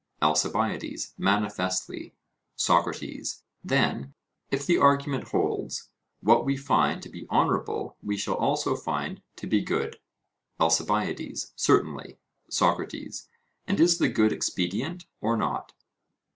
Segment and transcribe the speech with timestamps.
[0.23, 2.15] ALCIBIADES: Manifestly.
[2.55, 4.15] SOCRATES: Then,
[4.49, 5.89] if the argument holds,
[6.21, 9.99] what we find to be honourable we shall also find to be good?
[10.59, 12.17] ALCIBIADES: Certainly.
[12.49, 13.27] SOCRATES:
[13.67, 15.71] And is the good expedient or not?